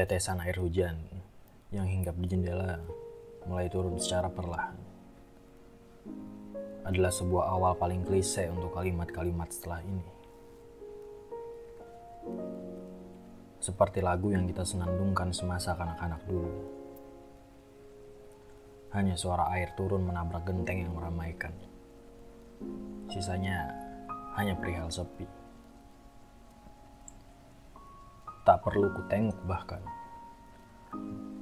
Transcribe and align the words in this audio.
Tetesan 0.00 0.40
air 0.40 0.56
hujan 0.56 0.96
yang 1.68 1.84
hinggap 1.84 2.16
di 2.16 2.24
jendela 2.24 2.80
mulai 3.44 3.68
turun 3.68 4.00
secara 4.00 4.32
perlahan. 4.32 4.72
Adalah 6.88 7.12
sebuah 7.12 7.44
awal 7.52 7.76
paling 7.76 8.08
klise 8.08 8.48
untuk 8.48 8.72
kalimat-kalimat 8.72 9.52
setelah 9.52 9.84
ini. 9.84 10.08
Seperti 13.60 14.00
lagu 14.00 14.32
yang 14.32 14.48
kita 14.48 14.64
senandungkan 14.64 15.36
semasa 15.36 15.76
kanak-kanak 15.76 16.24
dulu. 16.24 16.48
Hanya 18.96 19.20
suara 19.20 19.52
air 19.52 19.76
turun 19.76 20.08
menabrak 20.08 20.48
genteng 20.48 20.80
yang 20.80 20.96
meramaikan. 20.96 21.52
Sisanya 23.12 23.68
hanya 24.40 24.56
perihal 24.56 24.88
sepi. 24.88 25.39
Tak 28.40 28.64
perlu 28.64 28.88
ku 28.96 29.04
tengok 29.04 29.36
bahkan. 29.44 29.84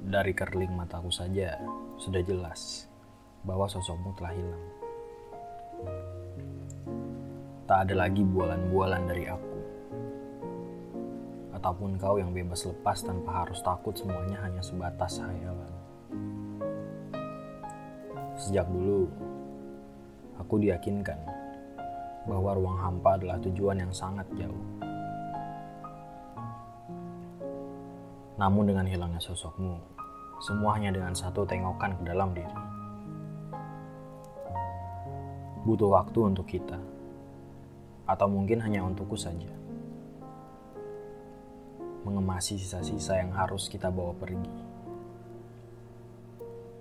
Dari 0.03 0.35
kerling 0.35 0.75
mataku 0.75 1.07
saja 1.07 1.55
sudah 1.95 2.19
jelas 2.19 2.91
bahwa 3.47 3.71
sosokmu 3.71 4.11
telah 4.19 4.35
hilang. 4.35 4.65
Tak 7.63 7.87
ada 7.87 8.03
lagi 8.03 8.19
bualan-bualan 8.19 9.03
dari 9.07 9.31
aku. 9.31 9.57
Ataupun 11.55 11.95
kau 11.95 12.19
yang 12.19 12.35
bebas 12.35 12.67
lepas 12.67 12.99
tanpa 12.99 13.47
harus 13.47 13.63
takut 13.63 13.95
semuanya 13.95 14.43
hanya 14.43 14.59
sebatas 14.59 15.23
hayalan. 15.23 15.71
Sejak 18.35 18.67
dulu, 18.67 19.07
aku 20.35 20.59
diyakinkan 20.59 21.19
bahwa 22.27 22.59
ruang 22.59 22.75
hampa 22.75 23.15
adalah 23.15 23.39
tujuan 23.39 23.87
yang 23.87 23.93
sangat 23.95 24.27
jauh. 24.35 24.88
Namun 28.39 28.71
dengan 28.71 28.87
hilangnya 28.87 29.19
sosokmu, 29.19 29.75
semuanya 30.39 30.95
dengan 30.95 31.11
satu 31.11 31.43
tengokan 31.43 31.99
ke 31.99 32.07
dalam 32.07 32.31
diri. 32.31 32.59
Butuh 35.67 35.91
waktu 35.91 36.19
untuk 36.23 36.47
kita, 36.47 36.79
atau 38.07 38.31
mungkin 38.31 38.63
hanya 38.63 38.79
untukku 38.87 39.19
saja. 39.19 39.51
Mengemasi 42.07 42.55
sisa-sisa 42.55 43.19
yang 43.19 43.35
harus 43.35 43.67
kita 43.67 43.91
bawa 43.91 44.15
pergi. 44.15 44.55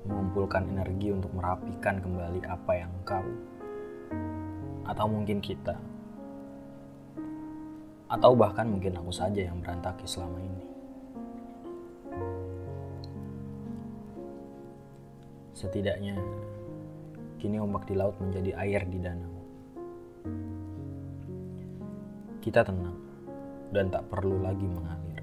Mengumpulkan 0.06 0.62
energi 0.70 1.10
untuk 1.10 1.34
merapikan 1.34 1.98
kembali 1.98 2.46
apa 2.46 2.72
yang 2.78 2.92
kau 3.02 3.26
atau 4.86 5.04
mungkin 5.04 5.42
kita, 5.42 5.74
atau 8.08 8.32
bahkan 8.32 8.64
mungkin 8.70 8.94
aku 8.94 9.10
saja 9.10 9.42
yang 9.42 9.58
berantakan 9.58 10.06
selama 10.06 10.38
ini. 10.38 10.77
Setidaknya, 15.58 16.14
kini 17.42 17.58
ombak 17.58 17.90
di 17.90 17.98
laut 17.98 18.14
menjadi 18.22 18.54
air 18.62 18.86
di 18.86 19.02
danau. 19.02 19.42
Kita 22.38 22.62
tenang 22.62 22.94
dan 23.74 23.90
tak 23.90 24.06
perlu 24.06 24.38
lagi 24.38 24.62
mengalir. 24.70 25.17